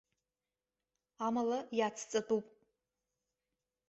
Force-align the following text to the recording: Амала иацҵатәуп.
Амала 1.25 1.59
иацҵатәуп. 1.77 2.45